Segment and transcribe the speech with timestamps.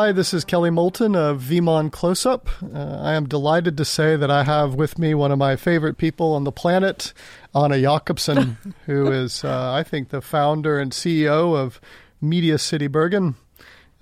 [0.00, 2.46] hi, this is Kelly Moulton of Vimond Closeup.
[2.74, 5.98] Uh, I am delighted to say that I have with me one of my favorite
[5.98, 7.12] people on the planet,
[7.54, 11.82] Anna Jacobsen, who is, uh, I think, the founder and CEO of
[12.18, 13.34] Media City Bergen.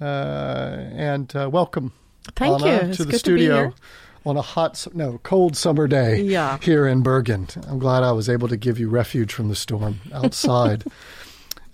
[0.01, 0.05] Uh,
[0.93, 1.93] and uh, welcome,
[2.37, 2.89] Thank Anna, you.
[2.91, 3.75] It's to the good studio To be here.
[4.25, 6.59] on a hot, no, cold summer day Yeah.
[6.63, 7.49] here in Bergen.
[7.67, 10.85] I'm glad I was able to give you refuge from the storm outside.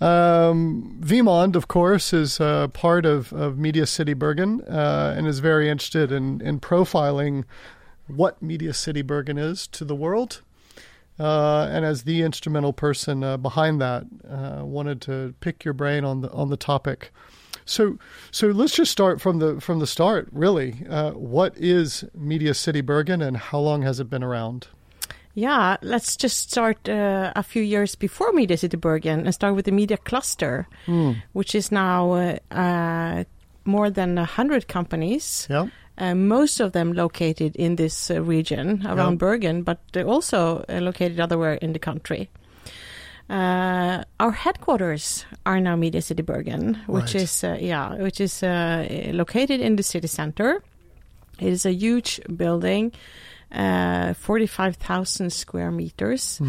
[0.01, 5.39] Um, Vimond, of course, is uh, part of, of Media City Bergen uh, and is
[5.39, 7.45] very interested in, in profiling
[8.07, 10.41] what Media City Bergen is to the world.
[11.17, 16.03] Uh, and as the instrumental person uh, behind that, uh, wanted to pick your brain
[16.03, 17.11] on the on the topic.
[17.63, 17.97] So,
[18.31, 20.27] so let's just start from the from the start.
[20.33, 24.67] Really, uh, what is Media City Bergen, and how long has it been around?
[25.37, 29.65] Yeah, let's just start uh, a few years before Media City Bergen and start with
[29.65, 30.65] the media cluster,
[31.33, 33.23] which is now uh, uh,
[33.65, 35.47] more than a hundred companies.
[35.49, 39.17] Yeah, Uh, most of them located in this uh, region around Yeah.
[39.27, 42.27] Bergen, but they're also uh, located elsewhere in the country.
[43.29, 47.23] Uh, our headquarters are now Media City Bergen, which Right.
[47.23, 50.61] is uh, yeah, which is uh, located in the city center.
[51.39, 52.91] It is a huge building,
[53.51, 56.39] uh, forty-five thousand square meters,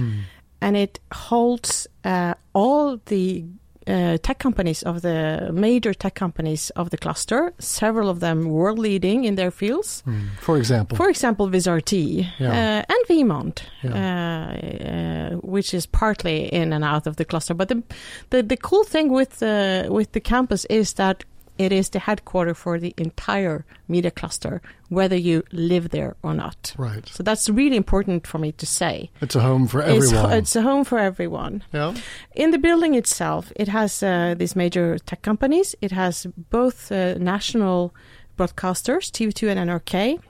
[0.61, 3.45] and it holds uh, all the
[3.87, 7.53] uh, tech companies of the major tech companies of the cluster.
[7.61, 10.03] Several of them world leading in their fields.
[10.41, 10.97] for example.
[10.97, 11.93] For example, Vizrt
[12.39, 12.51] Yeah.
[12.51, 17.55] uh, and Vimond, uh, uh, which is partly in and out of the cluster.
[17.55, 17.83] But the
[18.31, 21.25] the, the cool thing with the with the campus is that
[21.59, 26.75] it is the headquarter for the entire media cluster, whether you live there or not.
[26.79, 29.11] right, So that's really important for me to say.
[29.21, 30.33] it's a home for It's, everyone.
[30.33, 31.63] it's a home for everyone.
[31.73, 31.95] yeah,
[32.35, 35.75] In the building itself, it has uh, these major tech companies.
[35.81, 37.95] It has both uh, national
[38.39, 40.21] broadcasters, TV2 and NRK.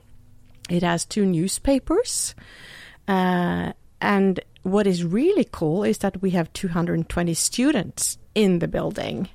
[0.71, 2.35] It has two newspapers.
[3.09, 9.29] Uh, and what is really cool is that we have 220 students in the building.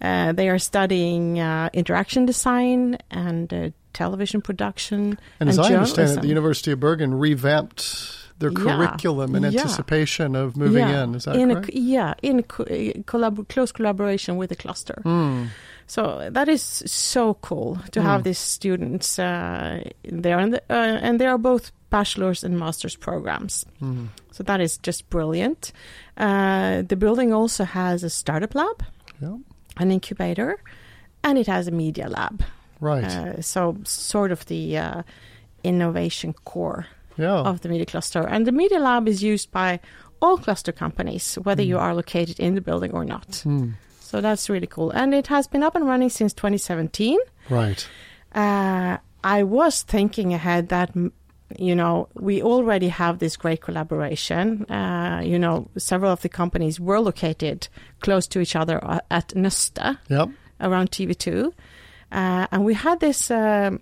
[0.00, 6.10] Uh, they are studying uh, interaction design and uh, television production and as I understand
[6.18, 8.58] it, the University of Bergen revamped their Yeah.
[8.76, 9.50] curriculum in Yeah.
[9.60, 11.14] anticipation of moving yeah, in.
[11.14, 11.68] Is that in correct?
[11.68, 15.00] A, yeah, in co- uh, collab- close collaboration with the cluster.
[15.04, 15.44] Hmm.
[15.86, 21.20] So that is so cool to have these students uh, there, and the, uh, and
[21.20, 23.64] they are both bachelor's and master's programs.
[23.78, 24.06] Hmm.
[24.32, 25.72] So that is just brilliant.
[26.16, 28.82] Uh, the building also has a startup lab,
[29.76, 30.58] an incubator,
[31.22, 32.44] and it has a media lab.
[32.80, 33.04] right.
[33.04, 35.02] Uh, so sort of the uh,
[35.62, 36.86] innovation core
[37.16, 38.20] yeah, of the media cluster.
[38.20, 39.80] And the media lab is used by
[40.20, 43.36] all cluster companies, whether you are located in the building or not.
[43.44, 43.72] Hmm.
[44.00, 44.90] So that's really cool.
[44.90, 47.18] And it has been up and running since 2017.
[47.50, 47.86] right.
[48.34, 50.94] Uh, I was thinking ahead that,
[51.58, 54.64] you know, we already have this great collaboration.
[54.70, 57.68] Uh, you know, several of the companies were located
[58.00, 58.78] close to each other
[59.10, 60.28] at Nøsta Yep.
[60.60, 61.52] around TV2.
[62.12, 63.80] Uh, and we had this, um,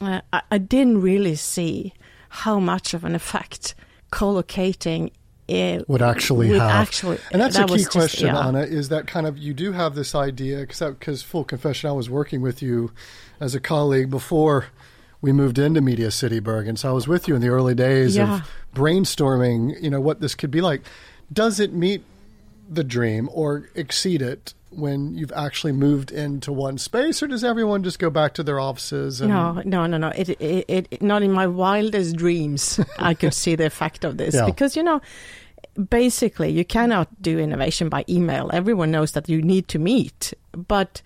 [0.00, 1.92] uh, I, I didn't really see
[2.28, 3.74] how much of an effect
[4.10, 5.10] co-locating
[5.46, 6.70] it would actually would have.
[6.70, 8.46] actually- and that's that a key just- question, yeah.
[8.48, 12.08] Anna, is that kind of you do have this idea, because full confession, I was
[12.08, 12.92] working with you
[13.40, 14.66] as a colleague before
[15.24, 16.76] we moved into Media City Bergen.
[16.76, 18.34] So I was with you in the early days Yeah.
[18.40, 20.82] of brainstorming, you know, what this could be like.
[21.32, 22.04] Does it meet
[22.70, 27.82] the dream or exceed it when you've actually moved into one space, or does everyone
[27.82, 29.22] just go back to their offices?
[29.22, 30.08] And, No, no, no, no.
[30.08, 34.34] It, it, it, not in my wildest dreams I could see the effect of this
[34.34, 34.44] Yeah.
[34.44, 35.00] because you know,
[35.88, 38.50] basically, you cannot do innovation by email.
[38.52, 41.00] Everyone knows that you need to meet, but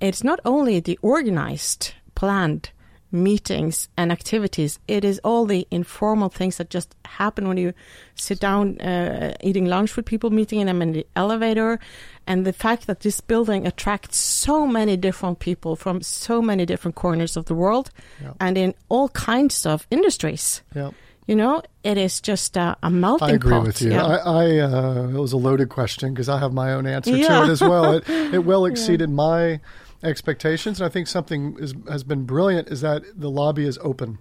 [0.00, 2.70] it's not only the organized, planned
[3.10, 4.78] meetings and activities.
[4.86, 7.72] It is all the informal things that just happen when you
[8.14, 11.78] sit down uh, eating lunch with people, meeting them in the elevator,
[12.26, 16.94] and the fact that this building attracts so many different people from so many different
[16.94, 17.90] corners of the world
[18.22, 18.32] Yeah.
[18.40, 20.62] and in all kinds of industries.
[20.74, 20.90] Yeah.
[21.26, 23.66] You know, it is just a, a melting I agree pot.
[23.66, 23.90] with you.
[23.90, 24.06] Yeah.
[24.06, 27.18] I, I uh, it was a loaded question because I have my own answer to
[27.18, 27.92] it as well.
[27.96, 29.60] It, it well exceeded my
[30.02, 34.18] expectations, and I think something is, has been brilliant is that the lobby is open.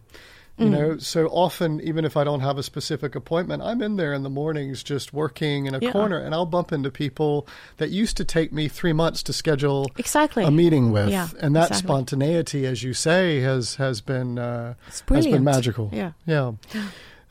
[0.59, 0.63] Mm.
[0.63, 4.11] You know, so often even if I don't have a specific appointment, I'm in there
[4.11, 5.91] in the mornings just working in a Yeah.
[5.91, 7.47] corner, and I'll bump into people
[7.77, 10.43] that used to take me three months to schedule exactly.
[10.43, 11.87] a meeting with, Yeah, and that exactly.
[11.87, 14.73] spontaneity, as you say, has has been uh,
[15.09, 15.91] has been magical.
[15.93, 16.13] Yeah.
[16.25, 16.53] Yeah.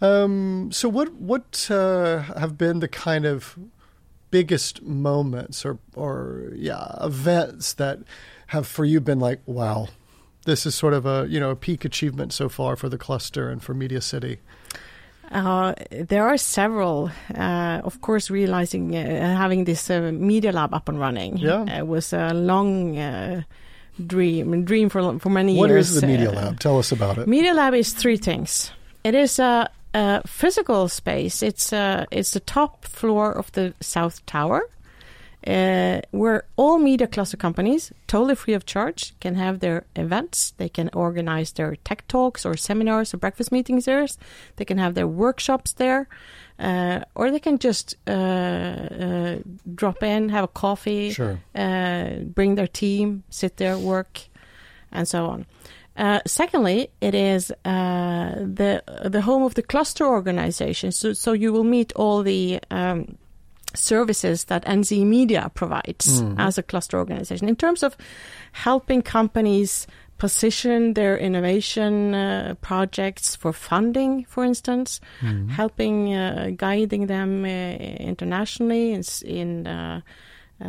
[0.01, 3.59] Um, so what what uh, have been the kind of
[4.31, 8.01] biggest moments or or yeah events that
[8.47, 9.89] have for you been like, wow,
[10.45, 13.49] this is sort of a you know a peak achievement so far for the cluster
[13.51, 14.39] and for Media City?
[15.33, 17.11] Uh, there are several.
[17.35, 21.81] Uh, of course, realizing uh, having this uh, media lab up and running Yeah.
[21.81, 23.43] uh, was a long uh,
[24.07, 25.89] dream, a dream for for many What years.
[25.91, 26.61] What is the Media Lab?
[26.61, 27.27] Tell us about it.
[27.27, 28.71] Media Lab is three things.
[29.03, 31.43] It is a, a physical space.
[31.43, 34.63] It's uh it's the top floor of the South Tower,
[35.47, 40.53] uh, where all media cluster companies, totally free of charge, can have their events.
[40.57, 44.07] They can organize their tech talks or seminars or breakfast meetings there.
[44.57, 46.09] They can have their workshops there.
[46.59, 49.39] Uh, or they can just uh, uh,
[49.75, 51.39] drop in, have a coffee, Sure.
[51.55, 54.21] uh, bring their team, sit there, work,
[54.91, 55.47] and so on.
[55.99, 60.93] Uh, secondly, it is uh, the the home of the cluster organization.
[60.93, 63.17] So, so you will meet all the um,
[63.77, 67.97] services that NCE Media provides as a cluster organization in terms of
[68.53, 69.87] helping companies
[70.19, 74.99] position their innovation uh, projects for funding, for instance,
[75.51, 80.01] helping uh, guiding them uh, internationally in, in uh,
[80.65, 80.67] uh,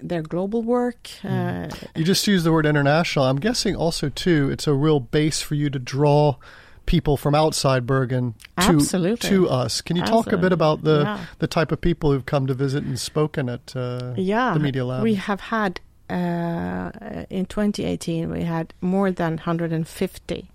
[0.00, 1.08] their global work.
[1.24, 1.66] Uh,
[1.96, 3.24] You just used the word international.
[3.24, 6.36] I'm guessing also too, it's a real base for you to draw
[6.90, 9.28] people from outside Bergen to Absolutely.
[9.28, 9.80] to us.
[9.80, 11.18] Can you talk a bit about the Yeah.
[11.38, 14.84] the type of people who've come to visit and spoken at uh, yeah, the Media
[14.84, 15.04] Lab?
[15.04, 16.90] We have had uh,
[17.30, 20.50] in 2018 we had more than 150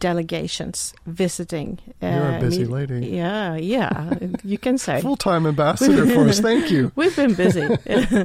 [0.00, 1.78] delegations visiting.
[2.02, 3.06] Uh, You're a busy me- lady.
[3.08, 4.14] Yeah, yeah,
[4.44, 5.00] you can say.
[5.06, 6.40] Full time ambassador for us.
[6.40, 6.92] Thank you.
[6.96, 8.24] We've been busy, Yeah.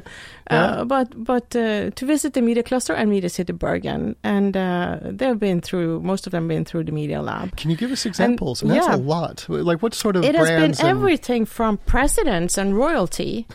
[0.50, 5.00] uh, but but uh, to visit the media cluster and Media City Bergen, and uh,
[5.02, 7.56] they've been through most of them been through the media lab.
[7.56, 8.64] Can you give us examples?
[8.64, 8.96] I mean, yeah.
[8.96, 9.46] a lot.
[9.48, 13.48] Like what sort of It has been and everything from presidents and royalty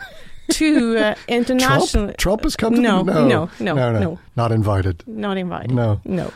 [0.50, 2.06] to uh, international.
[2.06, 2.16] Trump?
[2.18, 5.02] Trump has come to no, the no, no, no, no, no, not invited.
[5.06, 5.70] not invited.
[5.72, 6.00] No.
[6.04, 6.30] no.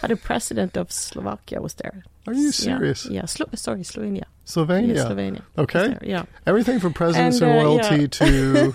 [0.00, 2.04] But the president of Slovakia was there.
[2.26, 3.04] Are you serious?
[3.06, 4.24] Yeah, Slo- sorry, Slovenia.
[4.46, 4.94] Slovenia.
[4.94, 5.42] Yeah, Slovenia.
[5.58, 5.96] Okay.
[6.02, 6.24] Yeah.
[6.46, 8.06] Everything from presidents And, and, uh, royalty yeah.
[8.18, 8.74] to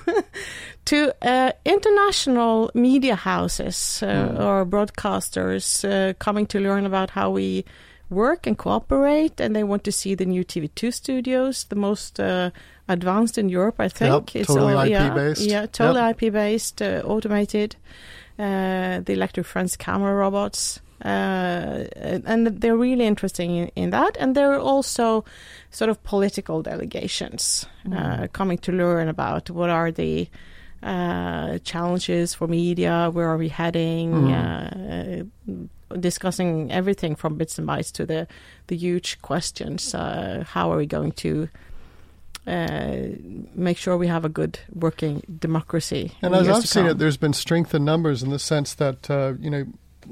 [0.86, 4.42] to uh, international media houses uh, Hmm.
[4.42, 7.66] or broadcasters uh, coming to learn about how we
[8.10, 12.50] work and cooperate, and they want to see the new TV2 studios, the most uh,
[12.88, 14.34] advanced in Europe, I think.
[14.36, 15.42] Yep, totally all- IP yeah, based.
[15.42, 16.24] Yeah, totally Yep.
[16.24, 17.76] IP based, uh, automated.
[18.38, 20.80] Uh, the Electric Friends camera robots.
[21.04, 25.24] Uh, and they're really interested in, in that, and there are also
[25.72, 30.28] sort of political delegations uh, coming to learn about what are the
[30.84, 35.24] uh, challenges for media, where are we heading, uh,
[36.00, 38.28] discussing everything from bits and bytes to the
[38.68, 39.94] the huge questions.
[39.94, 41.50] Uh, how are we going to
[42.48, 42.98] uh,
[43.54, 46.12] make sure we have a good working democracy?
[46.22, 49.34] And as I've seen it, there's been strength in numbers in the sense that uh,
[49.40, 49.66] you know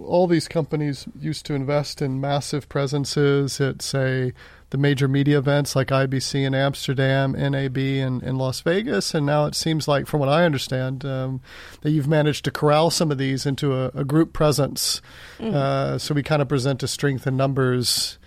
[0.03, 4.33] all these companies used to invest in massive presences at say
[4.69, 9.45] the major media events like IBC in Amsterdam, NAB in, in Las Vegas, and now
[9.45, 11.41] it seems like, from what I understand, um,
[11.81, 15.01] that you've managed to corral some of these into a, a group presence.
[15.39, 15.53] Mm.
[15.53, 18.17] Uh, so we kind of present a strength in numbers.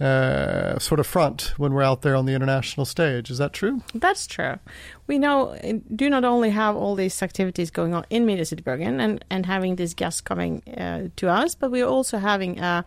[0.00, 3.30] Uh, sort of front when we're out there on the international stage.
[3.30, 3.82] Is that true?
[3.94, 4.58] That's true.
[5.06, 8.62] We know uh, do not only have all these activities going on in Media City
[8.62, 12.82] Bergen and, and having these guests coming uh, to us, but we're also having a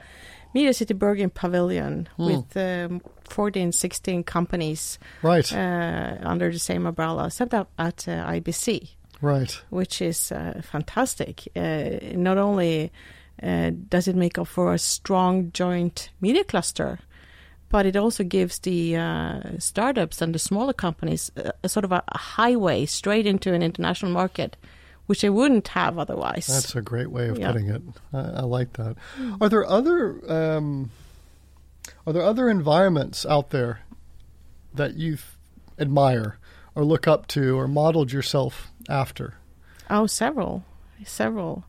[0.53, 2.25] Media City Bergen pavilion Hmm.
[2.25, 8.25] with um, 14, 16 companies Right, uh, under the same umbrella, set up at uh,
[8.31, 8.89] IBC,
[9.21, 9.51] right.
[9.69, 11.47] which is uh, fantastic.
[11.55, 12.91] Uh, not only
[13.41, 16.99] uh, does it make up for a strong joint media cluster,
[17.69, 21.91] but it also gives the uh, startups and the smaller companies a, a sort of
[21.91, 24.55] a, a highway straight into an international market,
[25.05, 26.47] which they wouldn't have otherwise.
[26.47, 27.51] That's a great way of Yeah.
[27.51, 27.81] putting it.
[28.13, 28.95] I, I like that.
[29.41, 30.91] Are there other um,
[32.07, 33.81] are there other environments out there
[34.73, 35.17] that you
[35.77, 36.37] admire
[36.75, 39.35] or look up to or modeled yourself after?
[39.89, 40.63] oh, several,
[41.05, 41.65] several.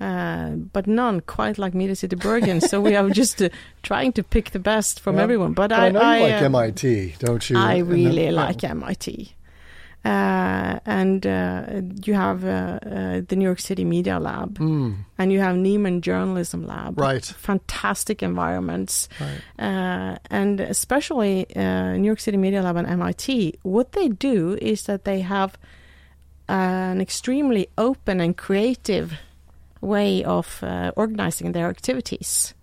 [0.00, 2.60] Uh, but none quite like Media City Bergen.
[2.60, 3.48] so we are just uh,
[3.82, 5.52] trying to pick the best from everyone.
[5.52, 7.56] But, I, know you like uh, MIT, don't you?
[7.56, 9.34] I really like MIT.
[10.04, 15.38] Uh, and uh, you have uh, the New York City Media Lab, Mm, and you
[15.40, 16.98] have Nieman Journalism Lab.
[16.98, 19.08] right, Fantastic environments.
[19.20, 19.40] right.
[19.58, 24.82] Uh, and especially uh, New York City Media Lab and MIT, what they do is
[24.86, 25.56] that they have
[26.48, 29.12] an extremely open and creative
[29.80, 32.54] way of uh, organizing their activities.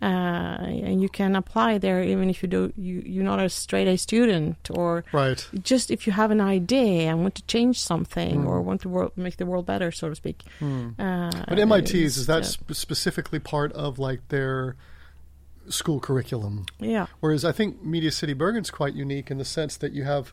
[0.00, 3.88] Uh, and you can apply there even if you do you you're not a straight
[3.88, 5.44] A student or Right.
[5.62, 8.46] just if you have an idea and want to change something Mm.
[8.46, 10.42] or want to world, make the world better, so to speak.
[10.60, 10.90] Hmm.
[10.98, 14.76] Uh, But MIT's is that uh, sp- specifically part of like their
[15.68, 16.64] school curriculum?
[16.78, 17.06] yeah.
[17.20, 20.32] Whereas I think Media City Bergen's quite unique in the sense that you have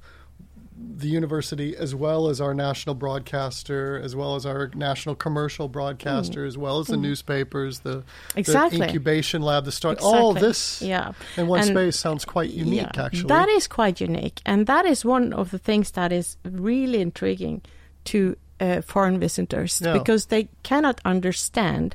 [0.97, 6.45] the university as well as our national broadcaster, as well as our national commercial broadcaster,
[6.45, 8.03] as well as the newspapers, the, Mm.
[8.35, 8.79] Exactly.
[8.79, 9.99] the incubation lab, the start.
[10.01, 11.13] All this Yeah.
[11.37, 13.27] in one And- space sounds quite unique, yeah, actually.
[13.27, 17.61] That is quite unique, and that is one of the things that is really intriguing
[18.05, 19.93] to uh, foreign visitors Yeah.
[19.93, 21.93] because they cannot understand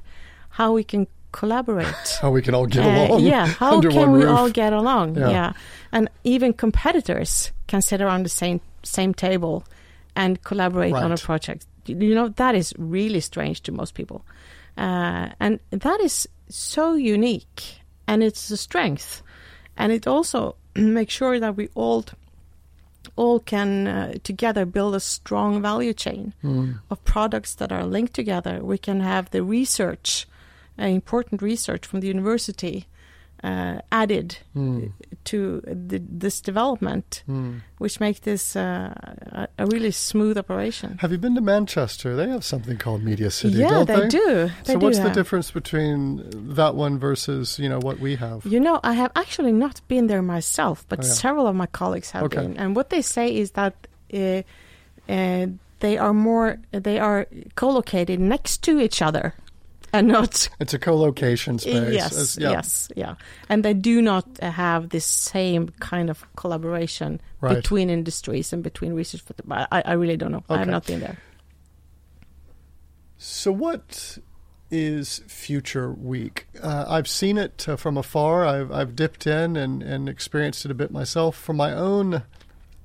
[0.50, 1.86] how we can collaborate.
[2.20, 4.28] how we can all get Uh, along yeah, how can we roof.
[4.36, 5.16] all get along?
[5.16, 5.30] Yeah.
[5.30, 5.52] Yeah.
[5.92, 9.64] and even competitors can sit around the same same table
[10.16, 11.66] and collaborate on a project.
[11.86, 14.24] You know that is really strange to most people,
[14.76, 19.22] uh, and that is so unique, and it's a strength,
[19.76, 22.04] and it also makes sure that we all
[23.16, 26.72] all can uh, together build a strong value chain Hmm.
[26.90, 28.62] of products that are linked together.
[28.62, 30.26] We can have the research,
[30.78, 32.86] uh, important research from the university,
[33.42, 34.86] uh, added Hmm.
[35.24, 37.58] to the, this development, Hmm.
[37.78, 38.92] which makes this uh,
[39.58, 40.98] a, really smooth operation.
[41.00, 42.16] Have you been to Manchester?
[42.16, 44.50] They have something called Media City, yeah, don't they, do.
[44.64, 48.44] They so do what's the difference between that one versus you know what we have?
[48.44, 51.12] You know, I have actually not been there myself, but Oh, yeah.
[51.12, 52.42] several of my colleagues have Okay.
[52.42, 52.56] been.
[52.56, 53.74] And what they say is that
[54.12, 54.42] uh,
[55.08, 55.46] uh,
[55.80, 59.34] they are more, they are co-located next to each other,
[59.92, 60.48] and not.
[60.60, 61.92] It's a co-location space.
[61.94, 62.50] Yes, as- yeah.
[62.50, 63.14] yes, yeah,
[63.48, 67.56] and they do not have this same kind of collaboration Right.
[67.56, 69.22] between industries and between research.
[69.50, 70.44] I, I I really don't know.
[70.48, 70.70] I have Okay.
[70.70, 71.16] not been there.
[73.18, 74.18] So what
[74.70, 76.46] is Future Week?
[76.62, 78.46] Uh, I've seen it uh, from afar.
[78.46, 81.36] I've, I've dipped in and, and experienced it a bit myself.
[81.36, 82.22] From my own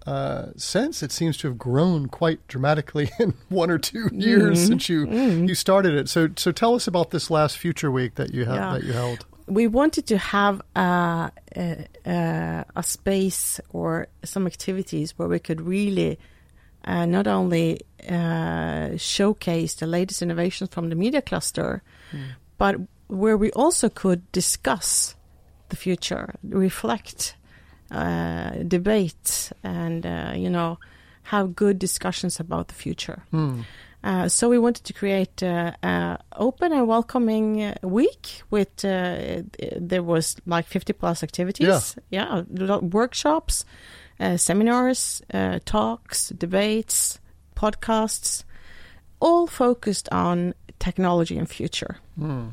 [0.06, 4.68] uh, sense, it seems to have grown quite dramatically in one or two years Mhm.
[4.68, 5.48] since you Mm.
[5.48, 6.10] you started it.
[6.10, 8.74] So so tell us about this last Future Week that you have Yeah.
[8.74, 9.26] that you held.
[9.48, 15.62] we wanted to have uh, a, a, a space or some activities where we could
[15.62, 16.18] really
[16.88, 21.82] uh, not only uh, showcase the latest innovations from the media cluster,
[22.58, 22.76] but
[23.08, 25.16] where we also could discuss
[25.70, 27.36] the future, reflect,
[27.92, 30.78] uh, debate, and uh, you know
[31.24, 33.24] have good discussions about the future.
[33.32, 33.62] Hmm.
[34.04, 39.42] Uh, so we wanted to create uh, uh, open and welcoming week with uh,
[39.82, 43.66] there was like 50 plus activities yeah, lo- workshops
[44.20, 47.20] uh, seminars uh, talks debates
[47.56, 48.44] podcasts
[49.20, 52.50] all focused on technology and future Hmm.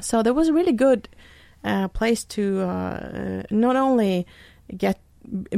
[0.00, 1.10] so there was a really good
[1.62, 4.26] uh, place to uh, not only
[4.76, 4.98] get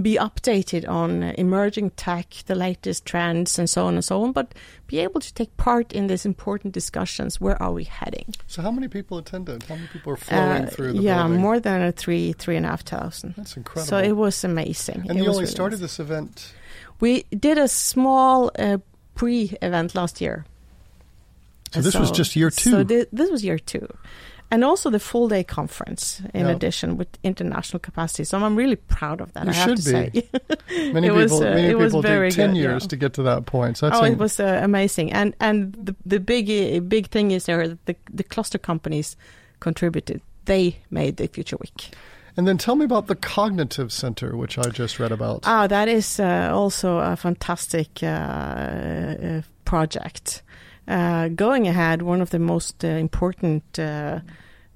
[0.02, 4.54] be updated on emerging tech, the latest trends, and so on and so on, but
[4.86, 7.38] be able to take part in these important discussions.
[7.38, 8.34] Where are we heading?
[8.46, 9.64] So how many people attended?
[9.64, 11.40] How many people are flowing Uh, through the yeah, building?
[11.42, 13.34] more than a three, three and a half thousand.
[13.36, 13.86] That's incredible.
[13.90, 15.00] So it was amazing.
[15.06, 15.84] and It you only really started amazing.
[15.84, 16.54] this event.
[17.00, 18.78] We did a small uh,
[19.16, 20.46] pre-event last year.
[21.72, 22.70] So this was just year two.
[22.70, 23.86] So thi- this was year two.
[24.50, 26.52] And also the full day conference in Yeah.
[26.56, 28.24] addition with international capacity.
[28.24, 29.44] So I'm really proud of that.
[29.44, 30.10] You I have should to say.
[30.92, 32.88] Many It was, people, uh, many it people very take ten good, years yeah.
[32.88, 33.76] to get to that point.
[33.76, 35.12] So that's oh, it was uh, amazing.
[35.12, 39.16] And and the the big uh, big thing is there the the cluster companies
[39.60, 40.20] contributed.
[40.44, 41.90] They made the Future Week.
[42.36, 45.42] And then tell me about the Cognitive Center, which I just read about.
[45.44, 50.42] Ah, that is uh, also a fantastic uh, uh, project.
[50.88, 54.20] Uh, going ahead, one of the most uh, important uh,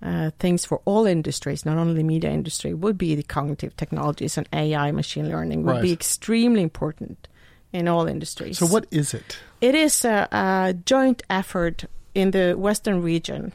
[0.03, 4.37] uh, things for all industries, not only the media industry, would be the cognitive technologies
[4.37, 7.29] and AI, machine learning, would be extremely important
[7.73, 8.59] in all industries.
[8.59, 9.39] so what is it?
[9.61, 13.53] It is a, a joint effort in the Western region,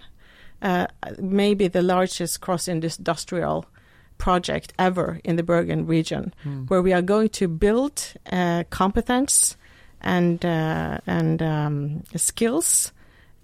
[0.61, 0.87] uh,
[1.19, 3.65] maybe the largest cross-industrial
[4.17, 6.63] project ever in the Bergen region, Hmm.
[6.67, 9.56] where we are going to build uh, competence
[10.01, 12.91] and uh, and um, skills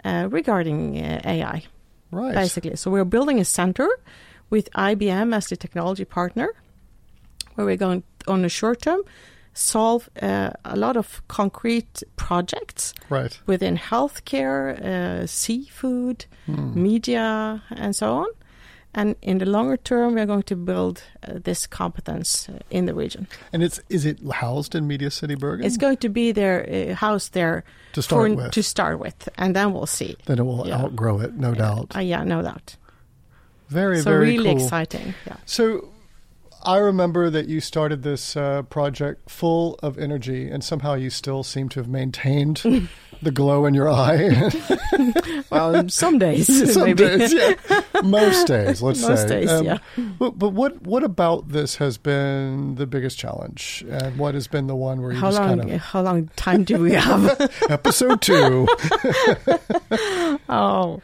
[0.05, 1.63] uh, regarding uh, AI,
[2.11, 2.35] Right.
[2.35, 2.75] basically.
[2.75, 3.87] So we're building a center
[4.49, 6.47] with IBM as the technology partner,
[7.55, 9.01] where we're going on a short term
[9.55, 13.39] solve uh, a lot of concrete projects Right.
[13.45, 16.81] within healthcare, uh, seafood, Hmm.
[16.83, 18.27] media, and so on.
[18.95, 22.85] And in the longer term, we are going to build uh, this competence uh, in
[22.85, 23.27] the region.
[23.51, 25.65] And it's is it housed in Media City Bergen?
[25.65, 28.51] It's going to be there, uh, housed there to start for, with.
[28.51, 30.15] to start with, and then we'll see.
[30.25, 30.81] then it will yeah.
[30.81, 31.95] outgrow it, no doubt.
[31.95, 32.75] Uh, yeah, no doubt.
[33.69, 34.63] Very, so very really cool.
[34.63, 35.15] exciting.
[35.25, 35.37] Yeah.
[35.45, 35.89] So
[36.63, 41.43] I remember that you started this uh, project full of energy, and somehow you still
[41.43, 42.63] seem to have maintained
[43.23, 44.51] the glow in your eye.
[45.49, 47.03] Well, some days, Some maybe.
[47.05, 47.53] days, yeah.
[48.03, 49.41] Most days, let's Most say.
[49.41, 49.77] days, Um, yeah.
[50.17, 54.65] But, but what what about this has been the biggest challenge, and what has been
[54.67, 55.59] the one where you How just long?
[55.59, 57.51] kind of How long time do we have?
[57.69, 58.67] episode two?
[60.49, 61.01] oh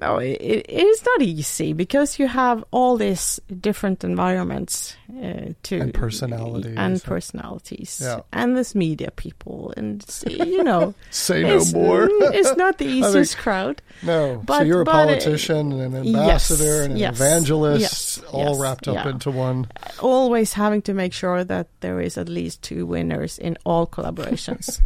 [0.00, 5.80] no, it, it is not easy because you have all these different environments uh, to
[5.80, 6.74] And personalities.
[6.76, 8.20] and personalities, Yeah.
[8.32, 12.08] and this media people, and you know, Say no more.
[12.32, 13.82] it's not the easiest crowd.
[14.02, 14.36] No.
[14.36, 16.16] so But- you're a uh, politician and an yes,
[16.50, 19.08] ambassador and an yes, evangelist, yes, all yes, wrapped up yeah.
[19.10, 19.66] into one.
[20.00, 24.80] always having to make sure that there is at least two winners in all collaborations.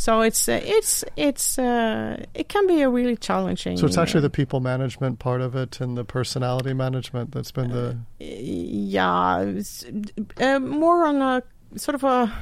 [0.00, 3.76] So it's uh, it's it's uh, it can be a really challenging.
[3.76, 7.52] So it's actually uh, the people management part of it and the personality management that's
[7.52, 7.98] been the.
[8.18, 9.60] yeah,
[10.38, 11.42] uh, more on a
[11.78, 12.32] sort of a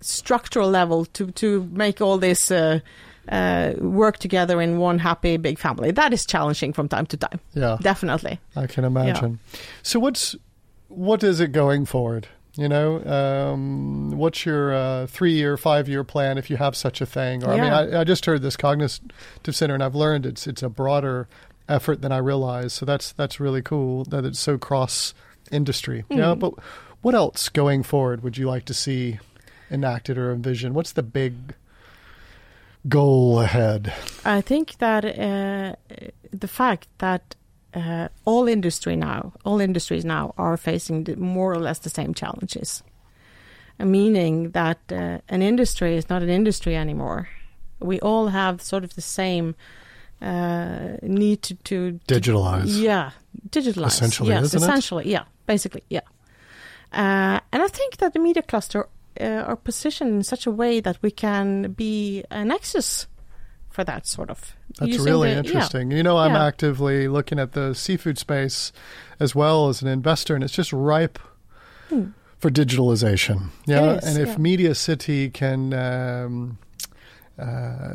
[0.00, 2.50] structural level to to make all this.
[2.50, 2.80] Uh,
[3.26, 5.90] uh, work together in one happy big family.
[5.90, 7.40] That is challenging from time to time.
[7.54, 8.38] Yeah, Definitely.
[8.54, 9.38] I can imagine.
[9.82, 10.36] So what's
[10.88, 12.28] what is it going forward?
[12.56, 17.42] You know, um, what's your uh, three-year, five-year plan if you have such a thing?
[17.42, 19.00] Or I mean, I, I just heard this cognitive
[19.50, 21.26] center, and I've learned it's it's a broader
[21.68, 22.72] effort than I realized.
[22.72, 25.14] So that's that's really cool that it's so cross
[25.50, 26.04] industry.
[26.08, 26.38] Yeah, Mm.
[26.38, 26.54] but
[27.02, 29.18] what else going forward would you like to see
[29.70, 30.74] enacted or envisioned?
[30.76, 31.54] What's the big
[32.88, 33.92] goal ahead?
[34.24, 35.74] I think that uh,
[36.32, 37.34] the fact that
[37.74, 42.14] uh, all industry now, all industries now are facing the, more or less the same
[42.14, 42.82] challenges,
[43.78, 47.28] meaning that uh, an industry is not an industry anymore.
[47.80, 49.54] We all have sort of the same
[50.22, 52.80] uh, need to, to, to Digitalize.
[52.80, 53.10] yeah,
[53.50, 53.86] digitalize.
[53.86, 54.64] Essentially, yes, isn't it?
[54.64, 56.00] essentially, yeah, basically, yeah.
[56.92, 58.88] Uh, and I think that the media cluster
[59.20, 63.08] uh, are positioned in such a way that we can be a nexus
[63.74, 64.54] for that sort of.
[64.78, 65.40] That's really the- yeah.
[65.40, 65.90] interesting.
[65.90, 66.46] You know, I'm Yeah.
[66.46, 68.70] actively looking at the seafood space
[69.18, 71.18] as well as an investor, and it's just ripe
[71.88, 72.04] Hmm.
[72.38, 73.48] for digitalization.
[73.66, 74.38] Yeah, is, and if yeah.
[74.38, 76.58] Media City can um,
[77.36, 77.94] uh,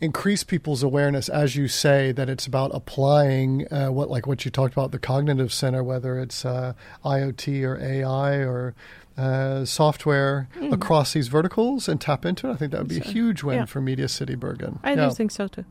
[0.00, 4.50] increase people's awareness, as you say, that it's about applying uh, what, like what you
[4.50, 6.72] talked about, the cognitive center, whether it's uh,
[7.04, 8.74] IoT or AI or
[9.16, 12.52] uh, software across these verticals and tap into it.
[12.52, 13.64] I think that would be a huge win yeah.
[13.66, 14.78] for Media City Bergen.
[14.82, 15.08] I yeah.
[15.08, 15.64] do think so too.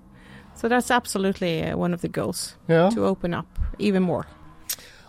[0.56, 2.90] So that's absolutely uh, one of the goals Yeah.
[2.90, 3.48] to open up
[3.78, 4.26] even more.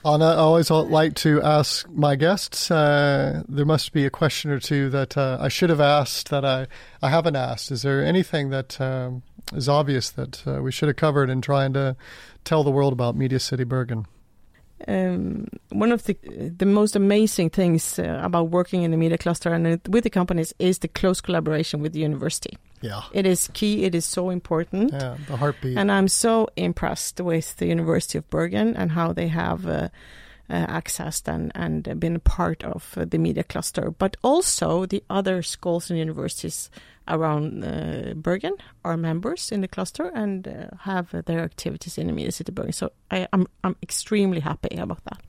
[0.04, 2.70] Anna, I always like to ask my guests.
[2.70, 6.42] Uh, there must be a question or two that uh, I should have asked that
[6.42, 6.68] I,
[7.02, 7.70] I haven't asked.
[7.70, 11.74] Is there anything that um, is obvious that uh, we should have covered in trying
[11.74, 11.96] to
[12.44, 14.06] tell the world about Media City Bergen?
[14.88, 16.16] Um, one of the
[16.56, 20.54] the most amazing things uh, about working in the media cluster and with the companies
[20.58, 22.56] is the close collaboration with the university.
[22.80, 23.02] Yeah.
[23.12, 23.84] It is key.
[23.84, 24.92] It is so important.
[24.92, 25.76] Yeah, the heartbeat.
[25.76, 29.88] And I'm so impressed with the University of Bergen and how they have uh,
[30.50, 35.90] accessed and, and been part of uh, the media cluster, but also the other schools
[35.90, 36.70] and universities
[37.08, 42.06] around uh, Bergen are members in the cluster and uh, have uh, their activities in
[42.06, 42.72] the media city Bergen.
[42.72, 45.20] So I, I'm I'm extremely happy about that.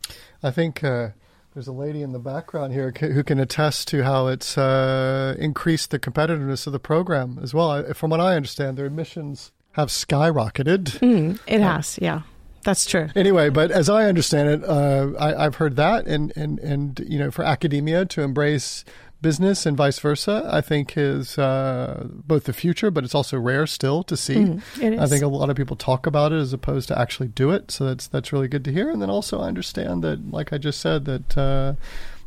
[0.43, 1.09] I think uh,
[1.53, 5.91] there's a lady in the background here who can attest to how it's uh, increased
[5.91, 7.93] the competitiveness of the program as well.
[7.93, 10.99] From what I understand, their admissions have skyrocketed.
[10.99, 12.21] Mm, it has, yeah,
[12.63, 13.09] that's true.
[13.15, 17.17] Anyway, but as I understand it, uh, I, I've heard that, and, and, and you
[17.19, 18.83] know, for academia to embrace
[19.21, 23.67] business and vice versa, I think is uh, both the future, but it's also rare
[23.67, 24.35] still to see.
[24.35, 24.99] Mm, it is.
[24.99, 27.69] I think a lot of people talk about it as opposed to actually do it,
[27.69, 28.89] so that's that's really good to hear.
[28.89, 31.73] And then also, I understand that, like I just said, that uh,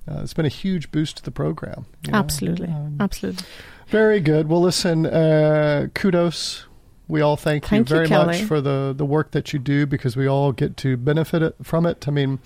[0.08, 1.86] uh, it's been a huge boost to the program.
[2.12, 3.44] absolutely, Um, absolutely.
[3.88, 4.48] very good.
[4.48, 6.66] Well, listen, uh, kudos.
[7.06, 9.86] We all thank, Thank you you, very much for the, the work that you do
[9.86, 12.08] because we all get to benefit it, from it.
[12.08, 12.38] I mean,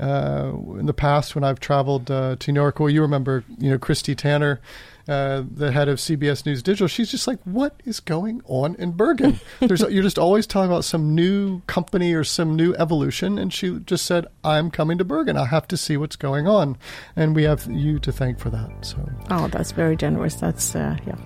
[0.00, 3.70] uh, in the past when I've traveled uh, to New York, well, you remember, you
[3.70, 4.60] know, Christy Tanner,
[5.08, 6.86] uh, the head of CBS News Digital.
[6.86, 9.40] She's just like, what is going on in Bergen?
[9.60, 13.78] There's you're just always talking about some new company or some new evolution, and she
[13.80, 15.36] just said, I'm coming to Bergen.
[15.36, 16.76] I have to see what's going on,
[17.16, 18.70] and we have you to thank for that.
[18.84, 18.98] So.
[19.30, 20.34] Oh, that's very generous.
[20.36, 21.16] That's uh, yeah.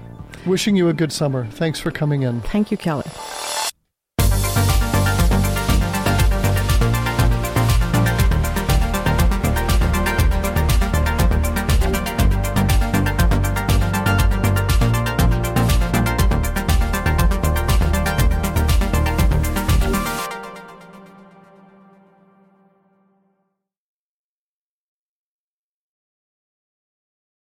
[0.45, 1.47] Wishing you a good summer.
[1.47, 2.41] Thanks for coming in.
[2.41, 3.05] Thank you, Kelly.